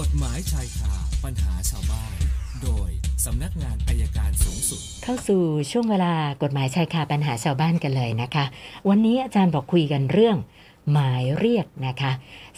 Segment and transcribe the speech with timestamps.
[0.00, 0.92] กฎหมายชายคา
[1.24, 2.16] ปัญหาชาวบ้าน
[2.62, 2.90] โดย
[3.24, 8.44] สำนักงานอัยการสูงสุด เข้าสู่ช่วงเวลากฎหมายชายคาปัญหาชาวบ้านกันเลยนะคะ
[8.88, 10.36] วันนี้อาจารย์บอกคุยกันเรื่อง
[10.92, 12.12] หมายเรียกนะคะ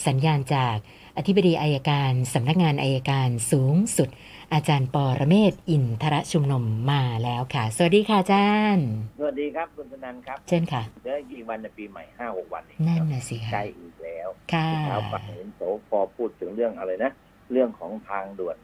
[0.06, 0.76] สัญญาณจาก
[1.16, 4.08] อธิบดีอัยการสำนักงานอัยการสูงสุด
[4.52, 17.10] อาจารย์ปรเมศวร์อินทรชุมนุมมาแล้วค่ะ สวัสดีค่ะอาจารย์ สวัสดีครับคุณธนันครับ เช่นค่ะเหลือกี่วันในปีใหม่ห้าหกวันเองนั่นครับน่ะสิใกค่ะล้อีกแล้วค่ะเช้าฝันเห็นโสพอพูดถึงเรื่องอะไรนะ
[17.52, 18.56] เรื่องของทางด่วน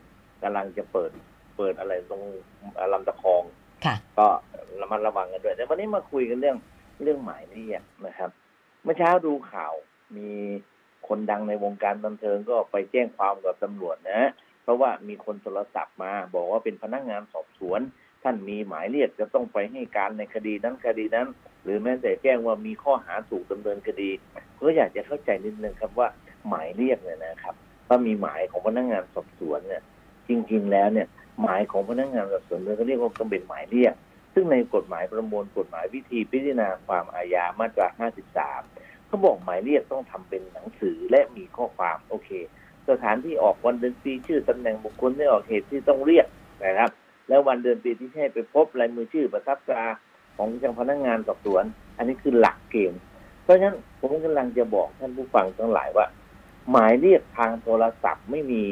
[0.42, 1.10] กำลังจะเปิด
[1.56, 2.22] เปิดอะไรตรง
[2.92, 3.42] ลำตะคอง
[3.84, 4.26] ค่ะ ก็
[4.80, 6.56] ระมัดระวังกันด้วยแต่วันนี้มาคุยกันเรื่อง
[7.02, 8.30] เรื่องหมายเรียกนะครับ
[8.84, 9.74] เมื่อเช้าดูข่าว
[10.16, 10.30] มี
[11.08, 14.30] คนดังในวงการบันเทิงก็ไปแจ้งความกับตำรวจนะ
[14.62, 17.80] เพราะว่ามีคนโทรศัพท์มาบอกว่าเป็นพนักงานสอบสวน
[18.22, 21.26] ท่านมีหมายเรียกจะต้องไปให้การในคดีนั้นคดีนั้น
[21.62, 24.10] หรือแม้แต่แจ้งว่ามีข้อหาถูกดำเนินคดี
[24.58, 26.08] ก็อยากจะเข้าใจนิดนึงครับว่า
[26.48, 27.54] หมายเรียกเนี่ยนะครับ
[27.88, 29.82] ว่ามีหมายของพนักงานสอบสวนเนี่ย
[30.28, 31.08] จริง ๆ แล้วเนี่ย
[31.42, 33.94] หมายของพนักงานสอบสวนเนี่ยเขาเรียกว่าต้องเป็นหมายเรียก
[34.34, 37.88] ซึ่งในกฎหมายประมวลกฎหมายวิธีพิจารณาความอาญามาตรา
[38.40, 42.30] 53 เขาบอกหมายเรียกต้องทำเป็นหนังสือและมีข้อความโอเค
[42.88, 46.26] สถานที่ออกวันเดือนปีชื่อตำแหน่งบุคคลที่ออกเหตุที่ต้องเรียก
[46.64, 46.90] นะครับ
[47.28, 49.84] แล้ววันเดือนปีที่ให้ไปพบลายมือชื่อประทับตรา
[50.36, 51.64] ของเจ้าพนักงานสอบสวน
[51.96, 53.00] อันนี้คือหลักเกณฑ์
[53.42, 56.06] เพราะฉะนั้นผมกำลังจะบอกท่านผู้ฟังทั้งหลายว่า
[56.70, 58.62] หมายเรียกทางโทรศัพท์ไม่มี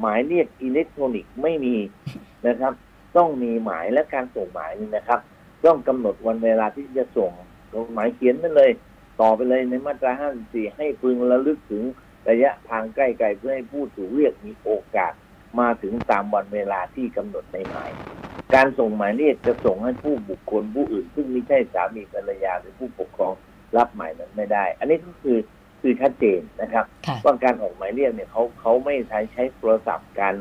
[0.00, 1.76] หมายเรียกอิเล็กทรอนิกส์ไม่มี
[2.46, 2.72] นะครับ
[3.16, 5.20] ต้องมีหมายและการส่งหมายนี่นะครับ
[5.64, 7.30] ต้องกำหนดวันเวลาที่จะส่ง
[7.74, 8.70] ลงหมายเขียนนั่นเลย
[9.20, 10.12] ต่อไปเลยในมาตรา
[10.44, 11.84] 54 ให้พึงระลึกถึง
[12.28, 15.12] ระยะทางใกล้ๆเพื่อให้ผู้ถูกเรียกมีโอกาส
[15.60, 17.90] มาถึงตามวันเวลาที่กำหนดในหมาย
[18.54, 23.32] การส่งหมายเรียกจะส่งให้ผู้บุคคลผู้อื่น ซึ่งไม่ใช่สามีภรรยาหรือผู้ปกครอง
[23.76, 25.38] รับหมายนั้นไม่ได้ อันนี้ก็คือ
[25.80, 30.34] คือชัดเจนนะครับค่ะว่าการออกหมายเรียกเนี่ยเขาเขาไม่ใช้ใช้โทรศัพท์กัน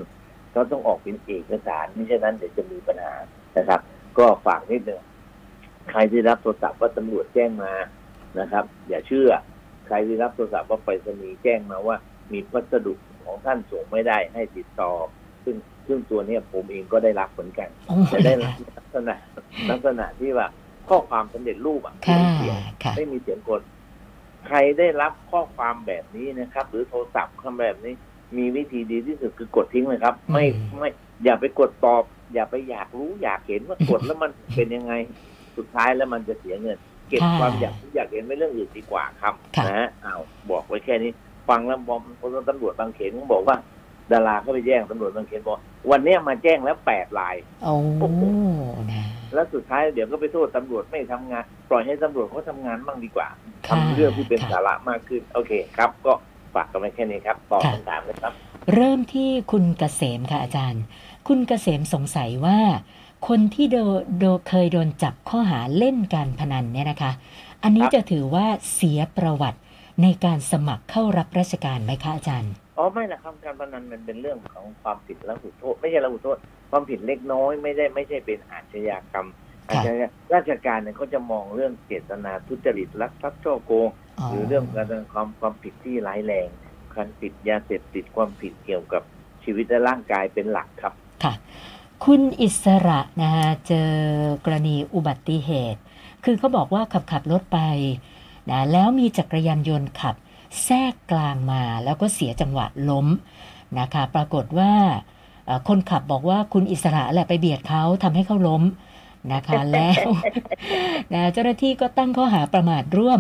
[0.52, 3.14] เขาต้องออกเป็นเอกสารไม่เช่นนั้นเดี๋ยวจะมีปัญหา
[3.58, 3.80] นะครับ
[4.18, 5.02] ก็ฝากนิดนึง
[5.92, 7.74] ใครที่รับโทรศัพท์ว่าตำรวจแจ้งมา
[8.40, 9.30] นะครับ อย่าเชื่อ
[9.88, 11.96] ใครที่รับโทรศัพท์ว่าไปรษณีย์แจ้งมาว่า
[12.32, 12.94] มีพัสดุ
[13.26, 14.92] ของท่านส่งไม่ได้ให้ติดต่อ
[15.44, 15.56] ซึ่ง
[15.88, 19.16] ซึ่งตัวเนี้ยผมเองก็ได้รับเหมือนกันโอ้จะได้รับลักษณะ
[19.72, 20.48] ลักษณะที่ว่า
[20.90, 23.62] ข้อความสำเร็จรูปอะค่ะไม่มีเสียงค่ะไม่มีเสียงกด
[24.48, 27.94] ใครได้รับข้อความแบบนี้นะครับ หรือโทรศัพท์คำแบบนี้
[28.38, 30.90] มีวิธีดีที่สุดคือกดทิ้งเลยครับ ไม่อืมไม่
[31.24, 32.04] อย่าไปกดตอบ
[32.34, 34.94] อย่าไปอยากรู้อยากเห็นว่ากดแล้วมันเป็นยังไง
[35.58, 36.78] สุดท้ายแล้วมันจะเสียเงิน
[37.08, 41.12] เก็บค่ะความอยากรู้อยากเห็นไว้เรื่องอื่นดีกว่าครับค่ะนะฮะอ้าวบอกไว้แค่นี้
[41.50, 43.56] ฟังแล้วบอมคนตำรวจบางเขนเขาบอกว่า
[44.12, 45.58] ดาราเขาไปแจ้งตำรวจบางเขนบอก
[45.92, 47.74] วันเนี้ยมาแจ้งแล้วแปดลายโอ้
[48.92, 53.28] นะแล้วสุดท้ายเดี๋ยวก็ไปโทษตำรวจไม่ทำงาน ปล่อยให้ตำรวจเขาทำงานบ้างดีกว่า
[53.68, 56.14] ค่ะทำเรื่องที่เป็นค่ะสาระมากขึ้นโอเคครับ ก็
[56.56, 58.34] ฝากกันไว้แค่นี้ครับตอบค่ะคำถามเลยครับ
[58.74, 60.84] เริ่มที่คุณเกษมค่ะอาจารย์
[61.28, 62.60] คุณเกษมสงสัยว่า
[63.28, 63.78] คนที่โด
[64.20, 67.12] โดเคยโดนจับข้อหาเล่นการพนันเนี่ยนะคะ
[67.64, 69.60] อันนี้ครับจะถือว่าเสียประวัติ
[70.04, 76.38] ในการสมัครเข้ารับราชการไหมคะอาจารย์ อ๋อไม่นะครับการพนันมันเป็นเรื่องของความผิดละหุโทษ ไม่ใช่ละหุโทษ
[76.72, 79.28] ความผิดเล็กน้อยไม่ได้ไม่ใช่เป็นอาชญากรรม
[79.70, 83.88] อาค่ะชญาราชการเนี่ยเขาจะมองเรื่องเจตนาทุจริตลักทรัพย์ช่อโกง
[84.30, 86.48] หรือเรื่องการกระทำความความผิดที่ร้ายแรง
[86.96, 89.04] การผิดยาเสพติดความผิดเกี่ยวกับ
[89.44, 91.34] ชีวิตและร่างกายเป็นหลักครับค่ะ
[92.06, 93.92] คุณอิสระนะคะเจอ
[94.46, 95.80] กรณีอุบัติเหตุ
[96.24, 97.60] คือเขาบอกว่าขับขับรถไป
[98.50, 100.16] นะแล้วมีจักรยานยนต์ขับ
[100.64, 103.08] แทรกกลางมาแล้วก็เสียจังหวะล้ม
[103.80, 104.74] นะคะปรากฏว่า
[105.46, 108.64] เอ่อคนขับบอกว่าคุณอิสระแหละไปเบียดเขาทำให้เขาล้ม
[109.34, 110.08] นะคะแล้ว
[111.14, 113.20] นะเจ้าหน้าที่ก็ตั้งข้อหาประมาทร่วม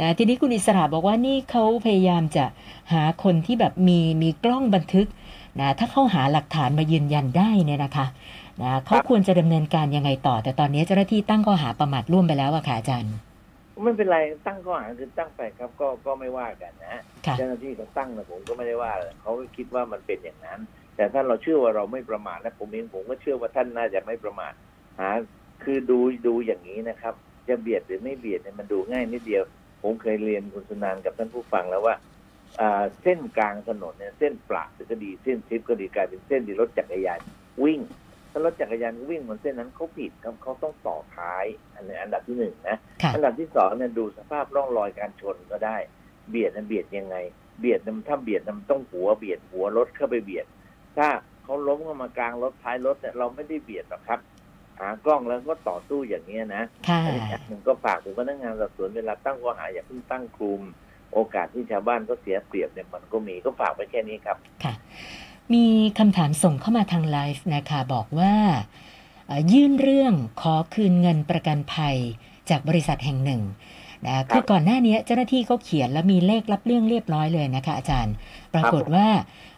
[0.00, 2.44] นะทีนี้คุณอิสระบอกว่านี่เขาพยายามจะ
[2.92, 5.06] หาคนที่แบบมีมีกล้องบันทึก
[5.60, 8.06] นะถ้าเขาหาหลักฐานมายืนยันได้เนี่ยนะคะ
[8.62, 13.14] นะเขาควรจะดำเนินการยังไงต่อ แต่ตอนนี้เจ้าหน้าที่ตั้งข้อหาประมาทร่วมไปแล้วอะค่ะอาจารย์
[13.82, 20.60] ไม่เป็นไรตั้งข้อหาคือตั้งไปครับก็ก็ไม่ว่ากันนะฮะค่ะเจ้าหน้าที่เขาตั้งนะผมก็ไม่ได้ว่าอะไรเขาก็คิดว่ามันเป็นอย่างนั้น
[20.96, 24.52] แต่ถ้าเราเชื่อว่าเราไม่ประมาทและผมเองผมก็เชื่อว่าท่านน่าจะไม่ประมาท
[25.00, 25.10] หา
[25.64, 27.14] คือดูดูอย่างนี้นะครับ
[27.48, 29.42] จะเบียดหรือไม่เบียดเนี่ยมันดูง่ายนิดเดียว
[29.82, 32.13] ผมเคยเรียนคุณสุนานกับท่านผู้ฟังแล้วว่าอ่า
[33.02, 37.20] เส้นกลางถนนเนี่ยเส้นปราดก็ดีเส้นทิพย์ก็ดีกลายเป็นเส้นที่รถจักรยาน
[37.64, 37.80] วิ่ง
[38.30, 45.76] ถ้ารถจักรยานวิ่งบนเส้นนั้นเขาผิดครับเขาต้องต่อท้าย อันนี้อันดับที่หนึ่งนะค่ะอันดับที่สองเนี่ยดูสภาพร่องรอยการชนก็ได้
[46.30, 47.16] เบียดนั้นเบียดยังไง
[47.60, 50.46] เบียดนั้นถ้าเบียดนั้นมันต้องหัวเบียดหัวรถเข้าไปเบียด
[50.96, 51.08] ถ้า
[51.44, 54.20] เขาล้มเข้ามากลางรถท้ายรถเนี่ยเราไม่ได้เบียดหรอกครับ
[54.80, 60.62] หากล้องแล้วก็ต่อสู้อย่างนี้ยนะค่ะอันนี้อันหนึ่งก็ฝากถึงพนักงานสอบสวนเวลาตั้งข้อหาอย่าเพิ่งตั้งคลุม
[61.14, 64.74] โอกาสที่ชาวบ้านก็เสียเปรียบเนี่ยมันก็มีก็ฝากไว้แค่นี้ครับค่ะ
[65.54, 65.64] มี
[65.98, 68.34] คำถามส่งเข้ามาทางไลฟ์นะคะบอกว่า
[69.26, 71.96] เอ่อยื่นเรื่องขอคืนเงินประกันภัย
[72.50, 73.42] จากบริษัทแห่งหนึ่ง
[74.06, 78.14] นะคือก่อนหน้านี้เจ้าหน้าที่เขาเขียนแล้วมีเลขรับเรื่องเรียบร้อยเลยนะคะ อาจารย์
[78.54, 79.06] ปรากฏว่า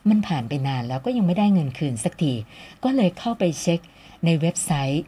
[0.09, 2.33] มันผ่านไปนานแล้วก็ยังไม่ได้เงินคืนสักที
[2.85, 3.81] ก็เลยเข้าไปเช็ค
[4.25, 5.05] ในเว็บไซต์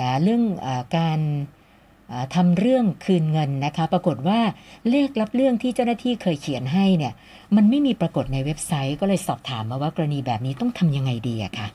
[0.00, 1.57] นะเรื่องอาการอ่า
[2.34, 4.40] ทำเรื่องคืนเงินนะคะ ปรากฏว่า
[4.90, 7.12] เลขรับเรื่องที่เจ้าหน้าที่เคยเขียนให้เนี่ย
[7.56, 11.68] มันไม่มีปรากฏในเว็บไซต์ ก็เลยสอบถามมาว่ากรณีแบบนี้ต้องทำยังไงดีอะคะ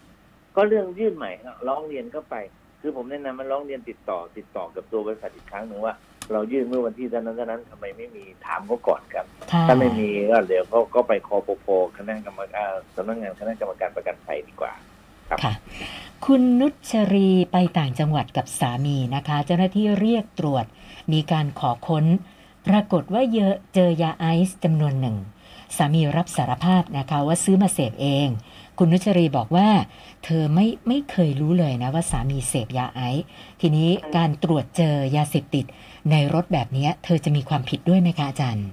[0.55, 2.35] ก็เรื่องยื่นใหม่นะร้องเรียนก็ไป
[2.81, 5.93] คือผมแนะนำมันร้องเรียนติดต่อ ติดต่อกับตัวบริษัทอีกครั้งหนึ่งว่า
[6.31, 14.73] เรายื่นเมื่อวันที่เท่านั้นเท่านั้นทำไมไม่มีถามเขาก่อนครับค่ะถ้าไม่มีก็เดี๋ยวเขาก็ไปคอปพคณะกรรมการสำนักงานคณะกรรมการประกันภัยดีกว่า
[15.43, 15.53] ค่ะ
[16.25, 20.65] คุณนุชรีไปต่างจังหวัดกับสามีนะคะ เจ้าหน้าที่เรียกตรวจ
[21.13, 22.05] มีการขอค้น
[22.67, 25.17] ปรากฏว่าเยอะเจอยาไอซ์จำนวนหนึ่ง
[25.77, 28.27] สามีรับสารภาพนะคะว่าซื้อมาเสพเอง
[28.77, 29.69] คุณนุชรีบอกว่า
[30.23, 33.23] เธอไม่ไม่เคยรู้เลยนะว่าสามีเสพยาไอซ์
[33.61, 35.65] ทีนี้การตรวจเจอยาเสพติด
[36.11, 38.67] ในรถแบบนี้เธอจะมีความผิดด้วยไหมคะอาจารย์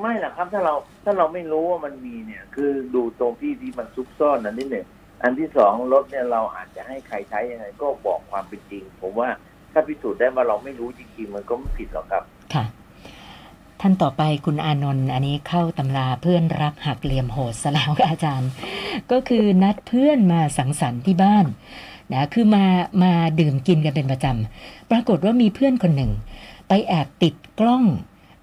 [0.00, 0.74] ไม่หรอกครับถ้าเรา
[1.04, 4.86] ถ้าเราไม่รู้ว่ามันมีเนี่ย คือดูตรงที่ที่มันซุกซ่อนอันที่หนึ่ง
[5.22, 9.28] อันที่สองรถเนี่ยเราอาจจะให้ใครใช้ยังไงก็บอกความเป็นจริง ผมว่า
[9.72, 12.22] ถ้าพิสูจน์ได้ว่าเราไม่รู้จริงๆมันก็ไม่ผิดหรอกครับ
[12.54, 12.64] ค่ะ
[13.80, 18.50] ท่านต่อไปคุณอานนท์อันนี้เข้าตำราเพื่อนรักหักเหลี่ยมโหดซะแล้วค่ะอาจารย์
[19.10, 21.46] ก็คือนัดเพื่อนมาสังสรรค์ที่บ้าน
[22.12, 22.64] นะคือมา
[23.02, 26.12] มาดื่มกินกันเป็นประจำปรากฏว่ามีเพื่อนคนหนึ่ง
[26.68, 27.84] ไปแอบติดกล้อง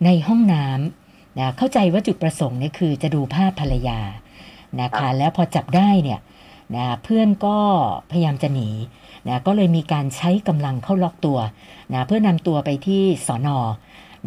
[0.05, 3.99] ในห้องน้ำนะเข้าใจว่าจุดประสงค์เนี่ยคือจะดูภาพภรรยา
[4.81, 6.19] นะคะแล้วพอจับได้เนี่ย
[6.75, 7.57] นะเพื่อนก็
[8.11, 8.69] พยายามจะหนี
[9.27, 11.39] นะก็เลยมีการใช้กำลังเข้าล็อกตัว
[11.93, 13.57] นะเพื่อนำตัวไปที่สอนอ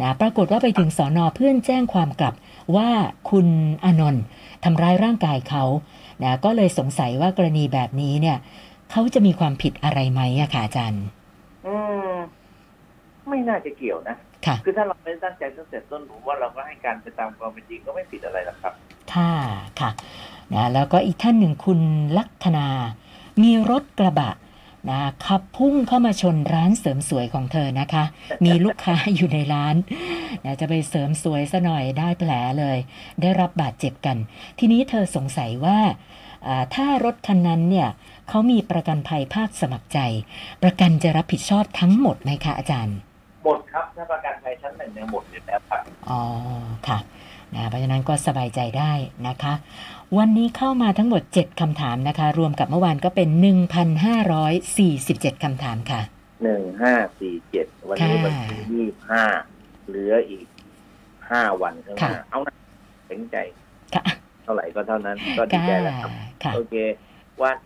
[0.01, 2.35] นะปรากฏว่าไปถึงสอนอเพื่อนแจ้งความกลับ
[2.77, 2.89] ว่า
[3.31, 3.47] คุณ
[3.85, 4.25] อานนท์
[4.65, 5.65] ทำร้ายร่างกายเขา
[6.23, 8.39] นะก็เลยสงสัยว่ากรณีแบบนี้เนี่ย
[8.91, 11.05] เขาจะมีความผิดอะไรไหมอะค่ะอาจารย์
[11.67, 11.75] อื
[12.11, 12.13] ม
[13.29, 18.73] ไม่น่าจะเกี่ยวนะค่ะคือถ้าเราไม่ได้ตั้งใจตั้งแต่ต้นผมว่าเราก็ให้การไปตามความเป็นจริงก็ไม่ผิดอะไรหรอกครับ
[19.15, 19.33] ค่ะ
[19.81, 19.91] ค่ะ
[20.55, 21.81] นะแล้วก็อีกท่านหนึ่งคุณ
[22.19, 22.67] ลักษณา
[23.43, 24.31] มีรถกระบะ
[24.91, 28.05] นะขับพุ่งเข้ามาชนร้านเสริมสวยของเธอนะคะ
[28.45, 29.77] มีลูกค้าอยู่ในร้าน
[30.45, 32.79] นะจะไปเสริมสวยซะหน่อยได้แผลเลย
[33.21, 34.17] ได้รับบาดเจ็บกัน
[34.59, 35.79] ทีนี้เธอสงสัยว่า
[36.47, 37.89] อ่าถ้ารถคันนั้นเนี่ย
[38.29, 39.99] เขามีประกันภัยภาคสมัครใจ
[40.63, 42.97] ประกันจะรับผิดชอบทั้งหมดไหมคะอาจารย์
[43.45, 46.68] หมดครับถ้าประกันภัยชั้นหนึ่งเนี่ยหมดอยู่แล้วครับอ๋อค่ะนะ
[47.69, 48.93] เพราะฉะนั้นก็สบายใจได้
[49.29, 49.55] นะคะ
[50.19, 53.29] วันนี้เข้ามาทั้งหมด 7คำถามนะคะ รวมกับเมื่อวานก็เป็น
[54.17, 56.01] 1,547คำถามค่ะ
[56.43, 59.25] หนึ่งห้าสี่เจ็ดวันนี้ค่ะมันที่ยี่ห้า
[59.89, 60.47] เหลืออีก
[61.31, 62.55] ห้าวันข้างหน้าค่ะเอานะ
[63.09, 63.37] ถึงใจ
[63.95, 64.03] ค่ะ
[64.43, 66.11] เท่าไหร่ก็เท่านั้นก็ดีค่ะใจแล้วครับ
[66.45, 66.75] ค่ะโอเค
[67.43, 67.59] วัน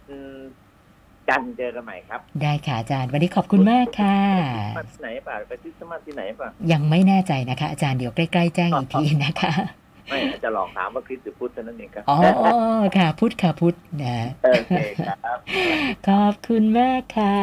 [1.28, 4.19] จันทร์เจอกันใหม่ครับ ได้ค่ะอาจารย์ วันนี้ขอบคุณมากค่ะ
[4.76, 9.52] คริสต์มาสที่ไหนป่ะไปคริสต์มาสที่ไหนป่ะยังไม่แน่ใจนะคะ อาจารย์เดี๋ยวใกล้ๆแจ้งอีกทีนะคะ
[10.08, 12.19] ไม่จะลองถามว่าคริสต์หรือพุทธเท่านั้นเองครับอ๋อ
[12.96, 15.38] ค่ะ พุทธค่ะพุทธนะโอเคครับ
[16.08, 17.38] ขอบคุณมากค่ะ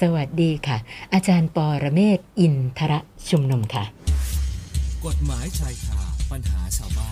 [0.00, 0.78] สวัสดีค่ะ
[1.12, 3.84] อาจารย์ปอระเมศวร์อินทระชุมนุมค่ะ
[5.06, 7.10] กฎหมายชายคาปัญหาชาวบ้า